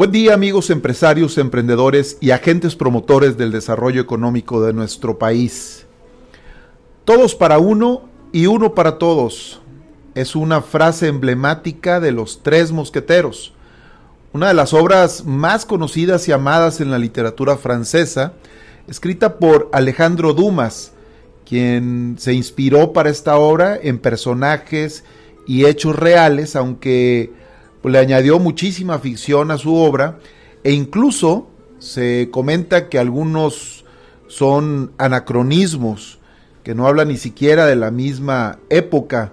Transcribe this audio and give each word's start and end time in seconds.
Buen 0.00 0.12
día 0.12 0.32
amigos 0.32 0.70
empresarios, 0.70 1.36
emprendedores 1.36 2.16
y 2.22 2.30
agentes 2.30 2.74
promotores 2.74 3.36
del 3.36 3.52
desarrollo 3.52 4.00
económico 4.00 4.62
de 4.62 4.72
nuestro 4.72 5.18
país. 5.18 5.84
Todos 7.04 7.34
para 7.34 7.58
uno 7.58 8.08
y 8.32 8.46
uno 8.46 8.74
para 8.74 8.96
todos. 8.96 9.60
Es 10.14 10.34
una 10.34 10.62
frase 10.62 11.08
emblemática 11.08 12.00
de 12.00 12.12
los 12.12 12.42
tres 12.42 12.72
mosqueteros, 12.72 13.52
una 14.32 14.48
de 14.48 14.54
las 14.54 14.72
obras 14.72 15.26
más 15.26 15.66
conocidas 15.66 16.26
y 16.28 16.32
amadas 16.32 16.80
en 16.80 16.90
la 16.90 16.98
literatura 16.98 17.58
francesa, 17.58 18.32
escrita 18.88 19.36
por 19.36 19.68
Alejandro 19.70 20.32
Dumas, 20.32 20.92
quien 21.44 22.16
se 22.18 22.32
inspiró 22.32 22.94
para 22.94 23.10
esta 23.10 23.36
obra 23.36 23.78
en 23.82 23.98
personajes 23.98 25.04
y 25.46 25.66
hechos 25.66 25.94
reales, 25.94 26.56
aunque 26.56 27.38
pues, 27.82 27.92
le 27.92 27.98
añadió 27.98 28.38
muchísima 28.38 28.98
ficción 28.98 29.50
a 29.50 29.58
su 29.58 29.74
obra 29.74 30.18
e 30.64 30.72
incluso 30.72 31.48
se 31.78 32.28
comenta 32.30 32.88
que 32.88 32.98
algunos 32.98 33.84
son 34.28 34.92
anacronismos, 34.98 36.18
que 36.62 36.74
no 36.74 36.86
hablan 36.86 37.08
ni 37.08 37.16
siquiera 37.16 37.66
de 37.66 37.76
la 37.76 37.90
misma 37.90 38.58
época. 38.68 39.32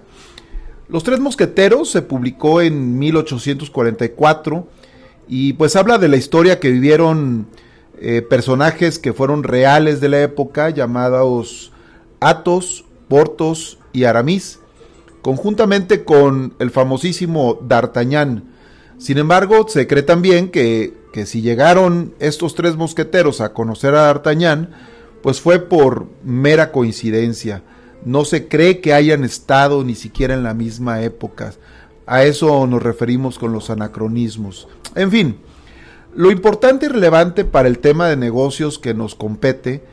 Los 0.88 1.04
Tres 1.04 1.20
Mosqueteros 1.20 1.90
se 1.90 2.02
publicó 2.02 2.62
en 2.62 2.98
1844 2.98 4.66
y 5.28 5.52
pues 5.52 5.76
habla 5.76 5.98
de 5.98 6.08
la 6.08 6.16
historia 6.16 6.58
que 6.58 6.70
vivieron 6.70 7.46
eh, 8.00 8.22
personajes 8.22 8.98
que 8.98 9.12
fueron 9.12 9.42
reales 9.42 10.00
de 10.00 10.08
la 10.08 10.22
época, 10.22 10.70
llamados 10.70 11.72
Athos, 12.20 12.86
Portos 13.08 13.78
y 13.92 14.04
Aramis 14.04 14.60
conjuntamente 15.28 16.04
con 16.04 16.54
el 16.58 16.70
famosísimo 16.70 17.58
D'Artagnan. 17.60 18.44
Sin 18.96 19.18
embargo, 19.18 19.68
se 19.68 19.86
cree 19.86 20.02
también 20.02 20.48
que, 20.48 20.94
que 21.12 21.26
si 21.26 21.42
llegaron 21.42 22.14
estos 22.18 22.54
tres 22.54 22.76
mosqueteros 22.76 23.42
a 23.42 23.52
conocer 23.52 23.94
a 23.94 24.04
D'Artagnan, 24.04 24.70
pues 25.22 25.42
fue 25.42 25.58
por 25.58 26.06
mera 26.24 26.72
coincidencia. 26.72 27.62
No 28.06 28.24
se 28.24 28.48
cree 28.48 28.80
que 28.80 28.94
hayan 28.94 29.22
estado 29.22 29.84
ni 29.84 29.94
siquiera 29.94 30.32
en 30.32 30.44
la 30.44 30.54
misma 30.54 31.02
época. 31.02 31.52
A 32.06 32.24
eso 32.24 32.66
nos 32.66 32.82
referimos 32.82 33.38
con 33.38 33.52
los 33.52 33.68
anacronismos. 33.68 34.66
En 34.94 35.10
fin, 35.10 35.36
lo 36.14 36.30
importante 36.30 36.86
y 36.86 36.88
relevante 36.88 37.44
para 37.44 37.68
el 37.68 37.80
tema 37.80 38.08
de 38.08 38.16
negocios 38.16 38.78
que 38.78 38.94
nos 38.94 39.14
compete 39.14 39.84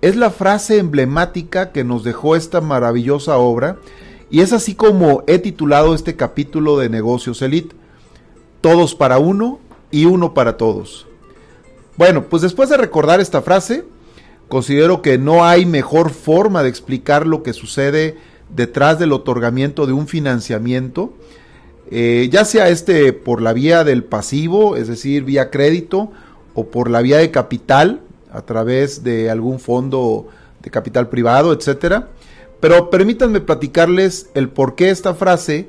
es 0.00 0.16
la 0.16 0.30
frase 0.30 0.78
emblemática 0.78 1.72
que 1.72 1.84
nos 1.84 2.04
dejó 2.04 2.36
esta 2.36 2.62
maravillosa 2.62 3.36
obra 3.36 3.76
y 4.30 4.40
es 4.40 4.52
así 4.52 4.74
como 4.74 5.22
he 5.26 5.38
titulado 5.38 5.94
este 5.94 6.16
capítulo 6.16 6.78
de 6.78 6.88
Negocios 6.88 7.40
Elite, 7.42 7.74
Todos 8.60 8.94
para 8.94 9.18
uno 9.18 9.60
y 9.90 10.04
uno 10.04 10.34
para 10.34 10.56
todos. 10.56 11.06
Bueno, 11.96 12.24
pues 12.24 12.42
después 12.42 12.68
de 12.68 12.76
recordar 12.76 13.20
esta 13.20 13.40
frase, 13.40 13.84
considero 14.48 15.00
que 15.00 15.16
no 15.16 15.44
hay 15.44 15.64
mejor 15.64 16.10
forma 16.10 16.62
de 16.62 16.68
explicar 16.68 17.26
lo 17.26 17.42
que 17.42 17.52
sucede 17.52 18.16
detrás 18.54 18.98
del 18.98 19.12
otorgamiento 19.12 19.86
de 19.86 19.92
un 19.92 20.08
financiamiento, 20.08 21.12
eh, 21.90 22.28
ya 22.30 22.44
sea 22.44 22.68
este 22.68 23.12
por 23.12 23.40
la 23.40 23.52
vía 23.52 23.84
del 23.84 24.04
pasivo, 24.04 24.76
es 24.76 24.88
decir, 24.88 25.24
vía 25.24 25.50
crédito, 25.50 26.10
o 26.54 26.66
por 26.66 26.90
la 26.90 27.00
vía 27.00 27.18
de 27.18 27.30
capital, 27.30 28.00
a 28.30 28.42
través 28.42 29.02
de 29.04 29.30
algún 29.30 29.58
fondo 29.58 30.28
de 30.60 30.70
capital 30.70 31.08
privado, 31.08 31.52
etcétera 31.52 32.08
pero 32.60 32.90
permítanme 32.90 33.40
platicarles 33.40 34.30
el 34.34 34.48
por 34.48 34.74
qué 34.74 34.90
esta 34.90 35.14
frase 35.14 35.68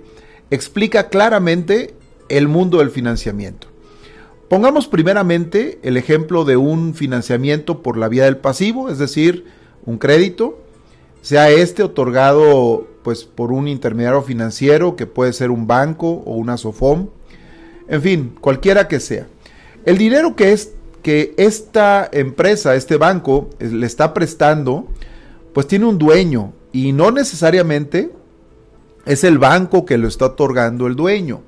explica 0.49 1.09
claramente 1.09 1.93
el 2.29 2.47
mundo 2.47 2.79
del 2.79 2.89
financiamiento. 2.89 3.67
Pongamos 4.47 4.87
primeramente 4.87 5.79
el 5.83 5.97
ejemplo 5.97 6.43
de 6.43 6.57
un 6.57 6.95
financiamiento 6.95 7.83
por 7.83 7.97
la 7.97 8.07
vía 8.07 8.25
del 8.25 8.37
pasivo, 8.37 8.89
es 8.89 8.97
decir, 8.97 9.45
un 9.85 9.99
crédito, 9.99 10.59
sea 11.21 11.51
este 11.51 11.83
otorgado 11.83 12.87
pues 13.03 13.25
por 13.25 13.51
un 13.51 13.67
intermediario 13.67 14.21
financiero 14.21 14.95
que 14.95 15.05
puede 15.05 15.33
ser 15.33 15.51
un 15.51 15.67
banco 15.67 16.23
o 16.25 16.33
una 16.35 16.57
SOFOM, 16.57 17.09
en 17.87 18.01
fin, 18.01 18.35
cualquiera 18.41 18.87
que 18.87 18.99
sea. 18.99 19.27
El 19.85 19.97
dinero 19.97 20.35
que 20.35 20.51
es 20.51 20.73
que 21.01 21.33
esta 21.37 22.09
empresa, 22.11 22.75
este 22.75 22.97
banco 22.97 23.49
le 23.59 23.85
está 23.85 24.13
prestando, 24.13 24.87
pues 25.53 25.67
tiene 25.67 25.85
un 25.85 25.97
dueño, 25.97 26.53
y 26.71 26.91
no 26.91 27.11
necesariamente 27.11 28.11
es 29.05 29.23
el 29.23 29.37
banco 29.37 29.85
que 29.85 29.97
lo 29.97 30.07
está 30.07 30.27
otorgando 30.27 30.87
el 30.87 30.95
dueño. 30.95 31.41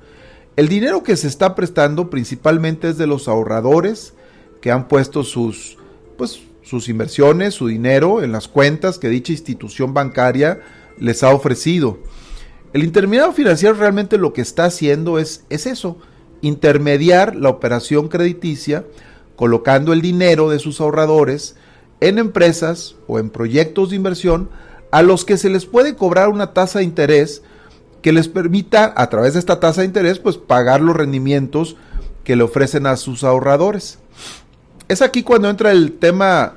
El 0.56 0.68
dinero 0.68 1.02
que 1.02 1.16
se 1.16 1.28
está 1.28 1.54
prestando 1.54 2.10
principalmente 2.10 2.90
es 2.90 2.98
de 2.98 3.06
los 3.06 3.28
ahorradores 3.28 4.14
que 4.60 4.70
han 4.70 4.88
puesto 4.88 5.24
sus, 5.24 5.78
pues, 6.18 6.40
sus 6.62 6.88
inversiones, 6.88 7.54
su 7.54 7.68
dinero 7.68 8.22
en 8.22 8.32
las 8.32 8.48
cuentas 8.48 8.98
que 8.98 9.08
dicha 9.08 9.32
institución 9.32 9.94
bancaria 9.94 10.60
les 10.98 11.22
ha 11.22 11.30
ofrecido. 11.30 11.98
El 12.72 12.84
intermediario 12.84 13.32
financiero 13.32 13.74
realmente 13.74 14.18
lo 14.18 14.32
que 14.32 14.40
está 14.40 14.64
haciendo 14.64 15.18
es, 15.18 15.44
es 15.50 15.66
eso, 15.66 15.98
intermediar 16.40 17.36
la 17.36 17.48
operación 17.48 18.08
crediticia 18.08 18.84
colocando 19.36 19.92
el 19.92 20.02
dinero 20.02 20.50
de 20.50 20.58
sus 20.58 20.80
ahorradores 20.80 21.56
en 22.00 22.18
empresas 22.18 22.96
o 23.06 23.18
en 23.18 23.30
proyectos 23.30 23.90
de 23.90 23.96
inversión 23.96 24.50
a 24.92 25.02
los 25.02 25.24
que 25.24 25.38
se 25.38 25.50
les 25.50 25.66
puede 25.66 25.96
cobrar 25.96 26.28
una 26.28 26.52
tasa 26.52 26.78
de 26.78 26.84
interés 26.84 27.42
que 28.02 28.12
les 28.12 28.28
permita, 28.28 28.92
a 28.94 29.08
través 29.08 29.32
de 29.32 29.40
esta 29.40 29.58
tasa 29.58 29.80
de 29.80 29.86
interés, 29.86 30.18
pues 30.18 30.36
pagar 30.36 30.80
los 30.80 30.94
rendimientos 30.94 31.76
que 32.24 32.36
le 32.36 32.44
ofrecen 32.44 32.86
a 32.86 32.96
sus 32.96 33.24
ahorradores. 33.24 33.98
Es 34.88 35.00
aquí 35.00 35.22
cuando 35.22 35.48
entra 35.48 35.72
el 35.72 35.94
tema 35.94 36.56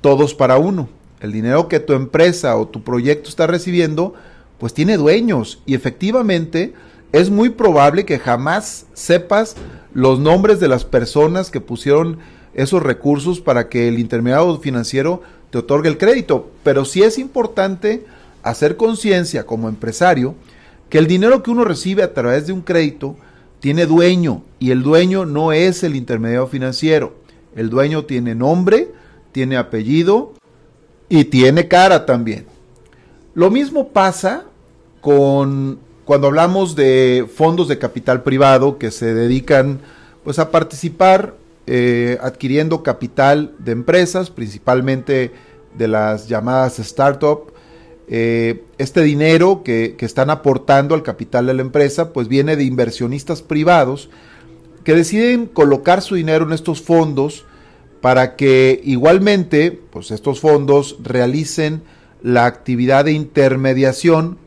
todos 0.00 0.34
para 0.34 0.58
uno. 0.58 0.88
El 1.20 1.32
dinero 1.32 1.68
que 1.68 1.80
tu 1.80 1.92
empresa 1.92 2.56
o 2.56 2.66
tu 2.66 2.82
proyecto 2.82 3.28
está 3.28 3.46
recibiendo, 3.46 4.14
pues 4.58 4.74
tiene 4.74 4.96
dueños 4.96 5.62
y 5.64 5.74
efectivamente 5.74 6.74
es 7.12 7.30
muy 7.30 7.50
probable 7.50 8.04
que 8.04 8.18
jamás 8.18 8.86
sepas 8.94 9.54
los 9.94 10.18
nombres 10.18 10.58
de 10.58 10.68
las 10.68 10.84
personas 10.84 11.50
que 11.50 11.60
pusieron 11.60 12.18
esos 12.52 12.82
recursos 12.82 13.40
para 13.40 13.68
que 13.68 13.86
el 13.86 13.98
intermediario 13.98 14.58
financiero 14.58 15.22
te 15.50 15.58
otorgue 15.58 15.88
el 15.88 15.98
crédito. 15.98 16.50
Pero 16.62 16.84
sí 16.84 17.02
es 17.02 17.18
importante 17.18 18.04
hacer 18.42 18.76
conciencia 18.76 19.44
como 19.44 19.68
empresario 19.68 20.34
que 20.88 20.98
el 20.98 21.06
dinero 21.06 21.42
que 21.42 21.50
uno 21.50 21.64
recibe 21.64 22.02
a 22.02 22.14
través 22.14 22.46
de 22.46 22.52
un 22.52 22.62
crédito 22.62 23.16
tiene 23.60 23.86
dueño 23.86 24.42
y 24.58 24.70
el 24.70 24.82
dueño 24.82 25.26
no 25.26 25.52
es 25.52 25.82
el 25.82 25.96
intermediario 25.96 26.46
financiero. 26.46 27.14
El 27.56 27.70
dueño 27.70 28.04
tiene 28.04 28.34
nombre, 28.34 28.88
tiene 29.32 29.56
apellido 29.56 30.34
y 31.08 31.24
tiene 31.24 31.68
cara 31.68 32.06
también. 32.06 32.46
Lo 33.34 33.50
mismo 33.50 33.88
pasa 33.88 34.44
con 35.00 35.78
cuando 36.04 36.28
hablamos 36.28 36.76
de 36.76 37.28
fondos 37.34 37.66
de 37.66 37.78
capital 37.78 38.22
privado 38.22 38.78
que 38.78 38.90
se 38.90 39.12
dedican 39.12 39.80
pues 40.22 40.38
a 40.38 40.50
participar 40.50 41.34
eh, 41.66 42.18
adquiriendo 42.20 42.82
capital 42.82 43.54
de 43.58 43.72
empresas, 43.72 44.30
principalmente 44.30 45.32
de 45.76 45.88
las 45.88 46.28
llamadas 46.28 46.78
startup. 46.78 47.52
Eh, 48.08 48.62
este 48.78 49.02
dinero 49.02 49.62
que, 49.64 49.96
que, 49.98 50.06
están 50.06 50.30
aportando 50.30 50.94
al 50.94 51.02
capital 51.02 51.46
de 51.46 51.54
la 51.54 51.62
empresa, 51.62 52.12
pues 52.12 52.28
viene 52.28 52.54
de 52.56 52.64
inversionistas 52.64 53.42
privados 53.42 54.10
que 54.84 54.94
deciden 54.94 55.46
colocar 55.46 56.02
su 56.02 56.14
dinero 56.14 56.46
en 56.46 56.52
estos 56.52 56.80
fondos 56.80 57.44
para 58.00 58.36
que 58.36 58.80
igualmente, 58.84 59.72
pues 59.72 60.12
estos 60.12 60.38
fondos 60.38 60.96
realicen 61.02 61.82
la 62.22 62.46
actividad 62.46 63.04
de 63.04 63.12
intermediación 63.12 64.38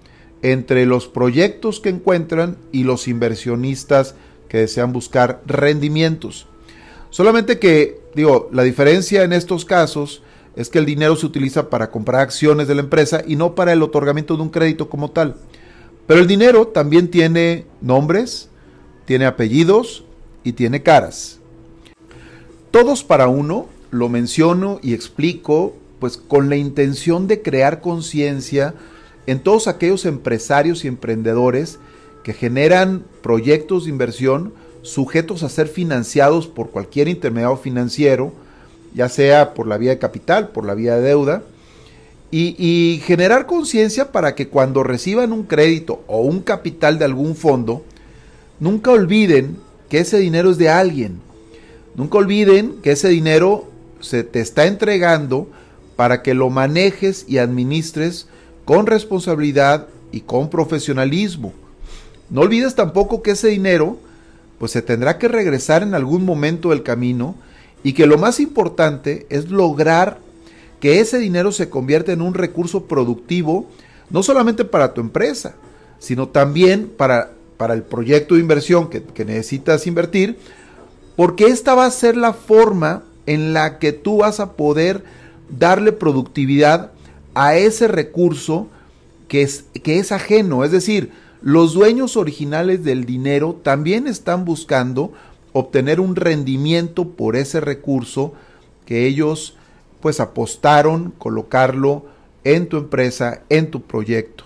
entre 0.42 0.86
los 0.86 1.08
proyectos 1.08 1.80
que 1.80 1.90
encuentran 1.90 2.58
y 2.72 2.84
los 2.84 3.08
inversionistas 3.08 4.16
que 4.48 4.60
desean 4.60 4.94
buscar 4.94 5.42
rendimientos. 5.46 6.49
Solamente 7.10 7.60
que, 7.60 8.02
digo, 8.16 8.50
la 8.52 8.64
diferencia 8.64 9.24
en 9.24 9.34
estos 9.34 9.66
casos 9.66 10.22
es 10.56 10.70
que 10.70 10.80
el 10.80 10.86
dinero 10.86 11.16
se 11.16 11.26
utiliza 11.26 11.70
para 11.70 11.90
comprar 11.90 12.22
acciones 12.22 12.68
de 12.68 12.76
la 12.76 12.82
empresa 12.82 13.24
y 13.26 13.36
no 13.36 13.56
para 13.56 13.74
el 13.74 13.82
otorgamiento 13.82 14.36
de 14.36 14.44
un 14.44 14.50
crédito 14.50 14.90
como 14.90 15.12
tal. 15.12 15.36
Pero 16.06 16.20
el 16.20 16.28
dinero 16.28 16.68
también 16.68 17.10
tiene 17.10 17.66
nombres, 17.82 18.50
tiene 19.06 19.26
apellidos 19.26 20.04
y 20.44 20.54
tiene 20.54 20.84
caras. 20.84 21.40
Todos 22.72 23.04
para 23.04 23.28
uno 23.28 23.68
lo 23.92 24.10
menciono 24.10 24.80
y 24.84 24.94
explico 24.94 25.76
pues 26.00 26.18
con 26.18 26.50
la 26.50 26.56
intención 26.56 27.28
de 27.28 27.42
crear 27.42 27.82
conciencia 27.82 28.74
en 29.28 29.40
todos 29.40 29.68
aquellos 29.68 30.06
empresarios 30.06 30.84
y 30.84 30.88
emprendedores 30.88 31.80
que 32.24 32.34
generan 32.34 33.04
proyectos 33.22 33.86
de 33.86 33.92
inversión 33.92 34.54
sujetos 34.82 35.44
a 35.44 35.50
ser 35.50 35.68
financiados 35.68 36.48
por 36.48 36.70
cualquier 36.70 37.08
intermediario 37.08 37.58
financiero, 37.58 38.34
ya 38.94 39.10
sea 39.10 39.54
por 39.54 39.68
la 39.68 39.78
vía 39.78 39.92
de 39.92 40.00
capital, 40.00 40.50
por 40.50 40.66
la 40.66 40.74
vía 40.74 40.96
de 40.96 41.02
deuda, 41.02 41.44
y, 42.32 43.02
generar 43.06 43.48
conciencia 43.48 44.12
para 44.12 44.36
que 44.36 44.50
cuando 44.50 44.84
reciban 44.84 45.34
un 45.34 45.44
crédito 45.44 46.04
o 46.06 46.22
un 46.22 46.42
capital 46.42 47.00
de 47.00 47.06
algún 47.06 47.36
fondo, 47.36 47.84
nunca 48.60 48.92
olviden 48.92 49.58
que 49.90 50.00
ese 50.00 50.20
dinero 50.20 50.52
es 50.52 50.60
de 50.60 50.70
alguien. 50.70 51.20
Nunca 51.96 52.20
olviden 52.20 52.76
que 52.84 52.92
ese 52.92 53.10
dinero 53.10 53.68
se 54.00 54.24
te 54.24 54.42
está 54.42 54.68
entregando 54.68 55.50
para 55.96 56.22
que 56.22 56.36
lo 56.36 56.52
manejes 56.52 57.26
y 57.28 57.40
administres 57.40 58.28
con 58.64 58.86
responsabilidad 58.86 59.88
y 60.12 60.22
con 60.22 60.52
profesionalismo. 60.52 61.52
No 62.30 62.42
olvides 62.42 62.76
tampoco 62.76 63.24
que 63.24 63.32
ese 63.32 63.48
dinero 63.48 63.98
pues 64.60 64.74
se 64.74 64.82
tendrá 64.82 65.18
que 65.18 65.28
regresar 65.28 65.82
en 65.82 65.96
algún 65.96 66.26
momento 66.26 66.70
del 66.70 66.84
camino 66.84 67.36
y 67.82 67.94
que 67.94 68.06
lo 68.06 68.18
más 68.18 68.40
importante 68.40 69.26
es 69.30 69.50
lograr 69.50 70.20
que 70.80 71.00
ese 71.00 71.18
dinero 71.18 71.52
se 71.52 71.70
convierta 71.70 72.12
en 72.12 72.22
un 72.22 72.34
recurso 72.34 72.86
productivo, 72.86 73.68
no 74.10 74.22
solamente 74.22 74.66
para 74.66 74.94
tu 74.94 75.02
empresa, 75.02 75.56
sino 75.98 76.28
también 76.28 76.92
para, 76.96 77.32
para 77.58 77.74
el 77.74 77.84
proyecto 77.84 78.36
de 78.36 78.42
inversión 78.42 78.90
que, 78.90 79.04
que 79.04 79.26
necesitas 79.26 79.88
invertir, 79.88 80.38
porque 81.16 81.46
esta 81.46 81.74
va 81.74 81.86
a 81.86 81.92
ser 81.92 82.16
la 82.16 82.34
forma 82.34 83.04
en 83.26 83.54
la 83.54 83.80
que 83.80 83.92
tú 83.94 84.18
vas 84.18 84.40
a 84.40 84.54
poder 84.54 85.04
darle 85.50 85.92
productividad 85.92 86.92
a 87.34 87.56
ese 87.56 87.88
recurso 87.88 88.68
que 89.28 89.42
es, 89.42 89.66
que 89.84 90.00
es 90.00 90.12
ajeno. 90.12 90.64
Es 90.64 90.72
decir, 90.72 91.12
los 91.42 91.74
dueños 91.74 92.18
originales 92.18 92.84
del 92.84 93.06
dinero 93.06 93.60
también 93.64 94.08
están 94.08 94.46
buscando 94.46 95.14
obtener 95.54 96.00
un 96.00 96.16
rendimiento 96.16 97.10
por 97.10 97.36
ese 97.36 97.62
recurso 97.62 98.34
que 98.86 99.06
ellos 99.06 99.56
pues 100.02 100.20
apostaron 100.20 101.12
colocarlo 101.18 102.06
en 102.44 102.68
tu 102.68 102.78
empresa, 102.78 103.44
en 103.50 103.72
tu 103.72 103.82
proyecto. 103.82 104.46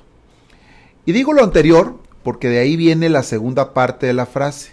Y 1.06 1.12
digo 1.12 1.34
lo 1.34 1.44
anterior 1.44 1.98
porque 2.24 2.50
de 2.50 2.60
ahí 2.60 2.76
viene 2.76 3.10
la 3.10 3.24
segunda 3.24 3.74
parte 3.74 4.08
de 4.08 4.14
la 4.14 4.26
frase. 4.26 4.72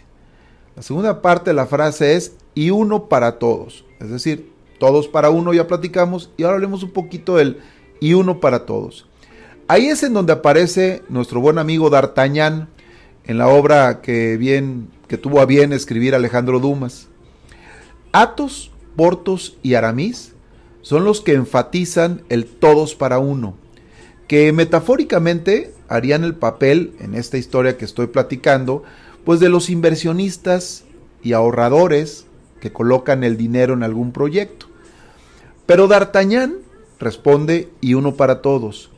La 0.76 0.82
segunda 0.82 1.20
parte 1.23 1.50
de 1.50 1.55
la 1.55 1.66
frase 1.66 2.16
es 2.16 2.37
y 2.55 2.70
uno 2.70 3.08
para 3.08 3.38
todos. 3.38 3.84
Es 3.99 4.11
decir, 4.11 4.52
todos 4.78 5.08
para 5.08 5.31
uno 5.31 5.52
ya 5.52 5.66
platicamos 5.66 6.31
y 6.37 6.44
ahora 6.44 6.56
hablemos 6.56 6.82
un 6.82 6.90
poquito 6.90 7.37
del 7.37 7.61
y 8.00 8.14
uno 8.14 8.40
para 8.40 8.64
todos. 8.64 9.06
Ahí 9.70 9.87
es 9.87 10.02
en 10.02 10.14
donde 10.14 10.32
aparece 10.32 11.05
nuestro 11.08 11.40
buen 11.40 11.56
amigo 11.56 11.90
D'Artagnan 11.90 12.69
en 13.25 13.38
la 13.38 13.46
obra 13.46 14.00
que 14.00 14.37
tuvo 15.22 15.40
a 15.40 15.46
bien 15.46 15.72
escribir 15.72 16.17
Alejandro 16.17 16.58
Dumas. 16.58 17.06
Atos, 18.11 18.72
Portos 18.96 19.58
y 19.62 19.75
Aramis 19.75 20.32
son 20.82 21.05
los 21.05 21.20
que 21.20 21.34
enfatizan 21.34 22.25
el 22.31 22.46
todos 22.46 22.96
para 22.96 23.20
uno, 23.20 23.55
que 24.26 24.52
metafóricamente 24.52 25.73
harían 25.87 26.25
el 26.25 26.34
papel 26.34 26.93
en 26.99 27.14
esta 27.14 27.38
historia 27.38 27.78
que 27.78 27.84
estoy 27.84 28.08
platicando, 28.08 28.82
pues 29.25 29.38
de 29.38 29.50
los 29.50 29.70
inversionistas 29.70 30.82
y 31.23 31.32
ahorradores 31.32 32.26
que 32.61 32.73
colocan 32.73 33.23
el 33.23 33.37
dinero 33.37 33.75
en 33.75 33.84
algún 33.84 34.11
proyecto. 34.11 34.66
Pero 35.64 35.87
D'Artagnan 35.87 36.56
responde 36.99 37.69
y 37.81 37.94
uno 37.94 38.16
para 38.16 38.43
todos, 38.43 38.90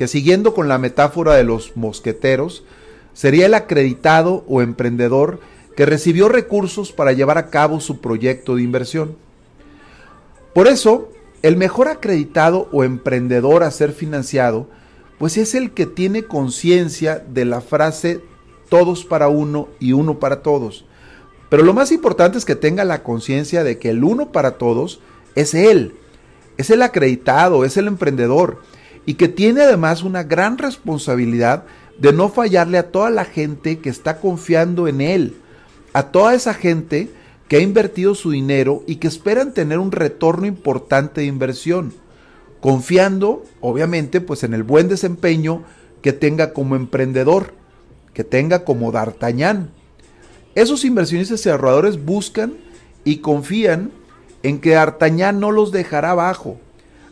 que 0.00 0.08
siguiendo 0.08 0.54
con 0.54 0.66
la 0.66 0.78
metáfora 0.78 1.34
de 1.34 1.44
los 1.44 1.76
mosqueteros, 1.76 2.64
sería 3.12 3.44
el 3.44 3.52
acreditado 3.52 4.46
o 4.48 4.62
emprendedor 4.62 5.40
que 5.76 5.84
recibió 5.84 6.30
recursos 6.30 6.90
para 6.90 7.12
llevar 7.12 7.36
a 7.36 7.50
cabo 7.50 7.80
su 7.80 8.00
proyecto 8.00 8.56
de 8.56 8.62
inversión. 8.62 9.18
Por 10.54 10.68
eso, 10.68 11.12
el 11.42 11.58
mejor 11.58 11.88
acreditado 11.88 12.66
o 12.72 12.82
emprendedor 12.82 13.62
a 13.62 13.70
ser 13.70 13.92
financiado, 13.92 14.70
pues 15.18 15.36
es 15.36 15.54
el 15.54 15.72
que 15.72 15.84
tiene 15.84 16.22
conciencia 16.22 17.18
de 17.18 17.44
la 17.44 17.60
frase 17.60 18.22
todos 18.70 19.04
para 19.04 19.28
uno 19.28 19.68
y 19.80 19.92
uno 19.92 20.18
para 20.18 20.40
todos. 20.40 20.86
Pero 21.50 21.62
lo 21.62 21.74
más 21.74 21.92
importante 21.92 22.38
es 22.38 22.46
que 22.46 22.56
tenga 22.56 22.84
la 22.84 23.02
conciencia 23.02 23.64
de 23.64 23.78
que 23.78 23.90
el 23.90 24.02
uno 24.02 24.32
para 24.32 24.52
todos 24.52 25.02
es 25.34 25.52
él, 25.52 25.94
es 26.56 26.70
el 26.70 26.80
acreditado, 26.80 27.66
es 27.66 27.76
el 27.76 27.86
emprendedor, 27.86 28.62
y 29.06 29.14
que 29.14 29.28
tiene 29.28 29.62
además 29.62 30.02
una 30.02 30.22
gran 30.22 30.58
responsabilidad 30.58 31.64
de 31.98 32.12
no 32.12 32.28
fallarle 32.28 32.78
a 32.78 32.90
toda 32.90 33.10
la 33.10 33.24
gente 33.24 33.78
que 33.78 33.90
está 33.90 34.18
confiando 34.20 34.88
en 34.88 35.00
él, 35.00 35.36
a 35.92 36.04
toda 36.04 36.34
esa 36.34 36.54
gente 36.54 37.10
que 37.48 37.56
ha 37.56 37.60
invertido 37.60 38.14
su 38.14 38.30
dinero 38.30 38.84
y 38.86 38.96
que 38.96 39.08
esperan 39.08 39.52
tener 39.52 39.78
un 39.78 39.92
retorno 39.92 40.46
importante 40.46 41.22
de 41.22 41.26
inversión, 41.26 41.92
confiando 42.60 43.44
obviamente 43.60 44.20
pues 44.20 44.44
en 44.44 44.54
el 44.54 44.62
buen 44.62 44.88
desempeño 44.88 45.64
que 46.00 46.12
tenga 46.12 46.52
como 46.52 46.76
emprendedor, 46.76 47.54
que 48.14 48.24
tenga 48.24 48.64
como 48.64 48.92
D'Artagnan. 48.92 49.70
Esos 50.54 50.84
inversionistas 50.84 51.44
y 51.44 51.48
ahorradores 51.48 52.04
buscan 52.04 52.54
y 53.04 53.18
confían 53.18 53.90
en 54.42 54.60
que 54.60 54.70
D'Artagnan 54.70 55.40
no 55.40 55.50
los 55.52 55.72
dejará 55.72 56.12
abajo, 56.12 56.58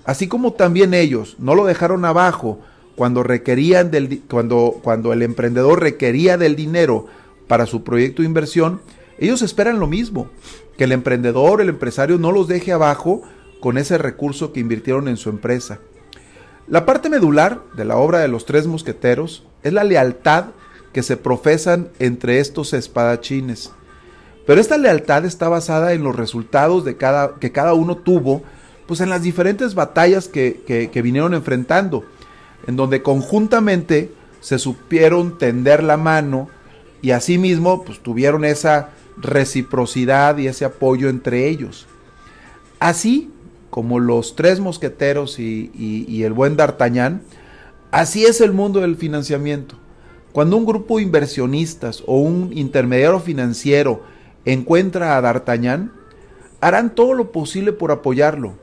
Así 0.09 0.27
como 0.27 0.55
también 0.55 0.95
ellos 0.95 1.37
no 1.39 1.55
lo 1.55 1.67
dejaron 1.67 2.07
abajo 2.07 2.61
cuando 2.97 3.23
requerían 3.23 3.91
del 3.91 4.23
cuando 4.23 4.81
cuando 4.83 5.13
el 5.13 5.21
emprendedor 5.21 5.83
requería 5.83 6.39
del 6.39 6.57
dinero 6.57 7.05
para 7.47 7.67
su 7.67 7.85
proyecto 7.85 8.23
de 8.23 8.29
inversión, 8.29 8.81
ellos 9.19 9.43
esperan 9.43 9.81
lo 9.81 9.87
mismo, 9.87 10.31
que 10.79 10.85
el 10.85 10.93
emprendedor, 10.93 11.61
el 11.61 11.69
empresario 11.69 12.17
no 12.17 12.33
los 12.33 12.49
deje 12.49 12.73
abajo 12.73 13.21
con 13.61 13.77
ese 13.77 13.99
recurso 13.99 14.51
que 14.55 14.61
invirtieron 14.61 15.09
en 15.09 15.19
su 15.19 15.29
empresa. 15.29 15.79
La 16.69 16.87
parte 16.87 17.11
medular 17.11 17.61
de 17.77 17.85
la 17.85 17.99
obra 17.99 18.21
de 18.21 18.29
los 18.29 18.47
tres 18.47 18.67
mosqueteros 18.67 19.45
es 19.63 19.75
la 19.75 19.85
lealtad 19.85 20.47
que 20.95 21.03
se 21.03 21.19
profesan 21.19 21.91
entre 21.99 22.41
estos 22.41 22.73
espadachines. 22.73 23.73
Pero 24.47 24.59
esta 24.59 24.79
lealtad 24.79 25.27
está 25.27 25.51
basada 25.51 25.93
en 25.93 26.03
los 26.03 26.17
resultados 26.17 26.87
de 26.87 26.97
cada, 26.97 27.35
que 27.35 27.53
cada 27.53 27.75
uno 27.75 27.99
tuvo 27.99 28.43
pues 28.89 29.03
en 29.03 29.11
las 29.11 29.23
diferentes 29.23 29.75
batallas 29.75 30.29
que, 30.29 30.91
vinieron 31.05 31.35
enfrentando, 31.35 32.07
en 32.67 32.75
donde 32.75 33.03
conjuntamente 33.03 34.11
se 34.41 34.59
supieron 34.59 35.37
tender 35.37 35.85
la 35.85 35.99
mano 35.99 36.49
y 37.03 37.11
asimismo 37.11 37.85
pues 37.85 38.01
tuvieron 38.01 38.47
esa 38.47 38.89
reciprocidad 39.19 40.39
y 40.39 40.47
ese 40.47 40.65
apoyo 40.65 41.11
entre 41.11 41.49
ellos. 41.49 41.87
Así 42.81 43.31
como 43.69 44.01
los 44.01 44.35
tres 44.37 44.59
mosqueteros 44.59 45.39
y, 45.39 45.71
y, 45.75 46.23
el 46.23 46.33
buen 46.33 46.57
D'Artagnan, 46.57 47.21
así 47.91 48.25
es 48.25 48.41
el 48.41 48.53
mundo 48.53 48.81
del 48.81 48.97
financiamiento. 48.97 49.75
Cuando 50.33 50.57
un 50.57 50.65
grupo 50.65 50.97
de 50.97 51.03
inversionistas 51.03 52.03
o 52.07 52.21
un 52.21 52.57
intermediario 52.57 53.21
financiero 53.21 54.03
encuentra 54.47 55.19
a 55.19 55.21
D'Artagnan, 55.21 55.93
harán 56.63 56.95
todo 56.95 57.13
lo 57.13 57.33
posible 57.33 57.73
por 57.75 57.93
apoyarlo, 57.93 58.55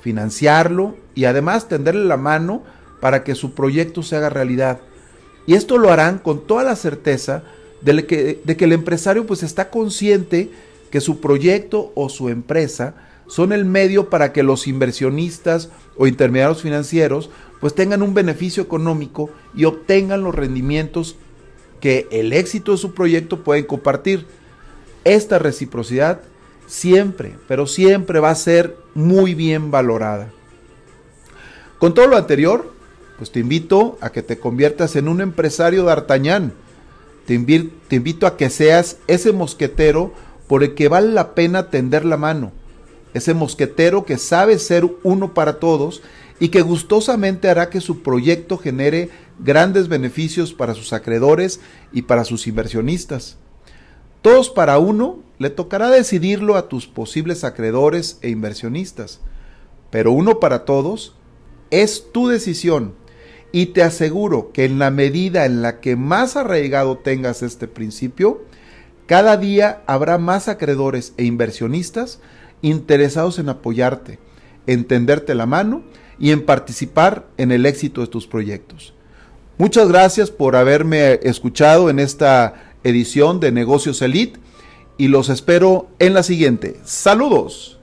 financiarlo 0.00 0.96
y 1.14 1.24
además 1.24 1.68
tenderle 1.68 2.04
la 2.04 2.16
mano 2.16 2.62
para 3.00 3.24
que 3.24 3.34
su 3.34 3.54
proyecto 3.54 4.02
se 4.02 4.16
haga 4.16 4.30
realidad. 4.30 4.80
Y 5.46 5.54
esto 5.54 5.78
lo 5.78 5.90
harán 5.90 6.18
con 6.18 6.46
toda 6.46 6.62
la 6.62 6.76
certeza 6.76 7.42
de 7.80 8.06
que, 8.06 8.40
de 8.44 8.56
que 8.56 8.64
el 8.64 8.72
empresario 8.72 9.26
pues 9.26 9.42
está 9.42 9.70
consciente 9.70 10.50
que 10.90 11.00
su 11.00 11.20
proyecto 11.20 11.92
o 11.94 12.08
su 12.08 12.28
empresa 12.28 12.94
son 13.26 13.52
el 13.52 13.64
medio 13.64 14.08
para 14.10 14.32
que 14.32 14.42
los 14.42 14.66
inversionistas 14.66 15.70
o 15.96 16.06
intermediarios 16.06 16.62
financieros 16.62 17.30
pues 17.60 17.74
tengan 17.74 18.02
un 18.02 18.14
beneficio 18.14 18.62
económico 18.62 19.30
y 19.54 19.64
obtengan 19.64 20.22
los 20.22 20.34
rendimientos 20.34 21.16
que 21.80 22.08
el 22.10 22.32
éxito 22.32 22.72
de 22.72 22.78
su 22.78 22.94
proyecto 22.94 23.44
pueden 23.44 23.64
compartir. 23.64 24.26
Esta 25.04 25.38
reciprocidad 25.38 26.20
siempre, 26.68 27.36
pero 27.48 27.66
siempre 27.66 28.20
va 28.20 28.30
a 28.30 28.36
ser 28.36 28.76
muy 28.94 29.34
bien 29.34 29.72
valorada. 29.72 30.30
Con 31.78 31.94
todo 31.94 32.06
lo 32.06 32.16
anterior, 32.16 32.72
pues 33.16 33.32
te 33.32 33.40
invito 33.40 33.98
a 34.00 34.10
que 34.10 34.22
te 34.22 34.38
conviertas 34.38 34.94
en 34.94 35.08
un 35.08 35.20
empresario 35.20 35.84
d'Artagnan. 35.84 36.52
Te, 37.26 37.38
te 37.88 37.96
invito 37.96 38.26
a 38.26 38.36
que 38.36 38.50
seas 38.50 38.98
ese 39.08 39.32
mosquetero 39.32 40.12
por 40.46 40.62
el 40.62 40.74
que 40.74 40.88
vale 40.88 41.08
la 41.08 41.34
pena 41.34 41.70
tender 41.70 42.04
la 42.04 42.16
mano, 42.16 42.52
ese 43.12 43.34
mosquetero 43.34 44.04
que 44.04 44.18
sabe 44.18 44.58
ser 44.58 44.88
uno 45.02 45.34
para 45.34 45.58
todos 45.58 46.02
y 46.40 46.48
que 46.48 46.62
gustosamente 46.62 47.48
hará 47.48 47.68
que 47.68 47.80
su 47.80 48.02
proyecto 48.02 48.56
genere 48.56 49.10
grandes 49.38 49.88
beneficios 49.88 50.54
para 50.54 50.74
sus 50.74 50.92
acreedores 50.92 51.60
y 51.92 52.02
para 52.02 52.24
sus 52.24 52.46
inversionistas. 52.46 53.36
Todos 54.22 54.50
para 54.50 54.78
uno 54.78 55.27
le 55.38 55.50
tocará 55.50 55.90
decidirlo 55.90 56.56
a 56.56 56.68
tus 56.68 56.86
posibles 56.86 57.44
acreedores 57.44 58.18
e 58.22 58.30
inversionistas, 58.30 59.20
pero 59.90 60.12
uno 60.12 60.40
para 60.40 60.64
todos 60.64 61.14
es 61.70 62.12
tu 62.12 62.28
decisión 62.28 62.94
y 63.52 63.66
te 63.66 63.82
aseguro 63.82 64.52
que 64.52 64.64
en 64.64 64.78
la 64.78 64.90
medida 64.90 65.46
en 65.46 65.62
la 65.62 65.80
que 65.80 65.96
más 65.96 66.36
arraigado 66.36 66.98
tengas 66.98 67.42
este 67.42 67.66
principio, 67.66 68.42
cada 69.06 69.36
día 69.36 69.82
habrá 69.86 70.18
más 70.18 70.48
acreedores 70.48 71.14
e 71.16 71.24
inversionistas 71.24 72.20
interesados 72.60 73.38
en 73.38 73.48
apoyarte, 73.48 74.18
en 74.66 74.84
tenderte 74.84 75.34
la 75.34 75.46
mano 75.46 75.82
y 76.18 76.32
en 76.32 76.44
participar 76.44 77.26
en 77.38 77.52
el 77.52 77.64
éxito 77.64 78.00
de 78.00 78.08
tus 78.08 78.26
proyectos. 78.26 78.92
Muchas 79.56 79.88
gracias 79.88 80.30
por 80.30 80.56
haberme 80.56 81.20
escuchado 81.22 81.90
en 81.90 82.00
esta 82.00 82.74
edición 82.84 83.40
de 83.40 83.50
Negocios 83.50 84.02
Elite 84.02 84.38
y 84.98 85.08
los 85.08 85.30
espero 85.30 85.88
en 85.98 86.12
la 86.12 86.22
siguiente. 86.22 86.78
Saludos. 86.84 87.78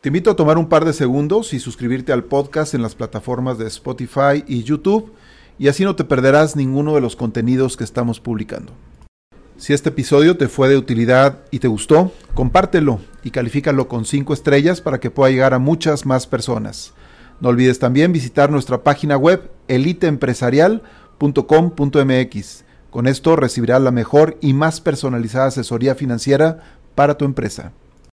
Te 0.00 0.08
invito 0.08 0.30
a 0.30 0.36
tomar 0.36 0.56
un 0.56 0.68
par 0.68 0.86
de 0.86 0.94
segundos 0.94 1.52
y 1.52 1.60
suscribirte 1.60 2.12
al 2.12 2.24
podcast 2.24 2.74
en 2.74 2.80
las 2.80 2.94
plataformas 2.94 3.58
de 3.58 3.66
Spotify 3.66 4.42
y 4.46 4.62
YouTube 4.62 5.12
y 5.58 5.68
así 5.68 5.84
no 5.84 5.94
te 5.94 6.04
perderás 6.04 6.56
ninguno 6.56 6.94
de 6.94 7.02
los 7.02 7.16
contenidos 7.16 7.76
que 7.76 7.84
estamos 7.84 8.18
publicando. 8.18 8.72
Si 9.58 9.74
este 9.74 9.90
episodio 9.90 10.38
te 10.38 10.48
fue 10.48 10.70
de 10.70 10.78
utilidad 10.78 11.40
y 11.50 11.58
te 11.58 11.68
gustó, 11.68 12.12
compártelo 12.32 12.98
y 13.22 13.30
califícalo 13.30 13.86
con 13.88 14.04
5 14.04 14.34
estrellas 14.34 14.80
para 14.80 15.00
que 15.00 15.10
pueda 15.10 15.30
llegar 15.30 15.54
a 15.54 15.58
muchas 15.58 16.06
más 16.06 16.26
personas. 16.26 16.92
No 17.40 17.48
olvides 17.48 17.78
también 17.78 18.12
visitar 18.12 18.50
nuestra 18.50 18.82
página 18.82 19.16
web 19.16 19.50
eliteempresarial.com.mx. 19.68 22.64
Con 22.90 23.06
esto 23.06 23.36
recibirás 23.36 23.80
la 23.80 23.92
mejor 23.92 24.36
y 24.40 24.52
más 24.52 24.80
personalizada 24.80 25.46
asesoría 25.46 25.94
financiera 25.94 26.58
para 26.94 27.16
tu 27.16 27.24
empresa. 27.24 27.72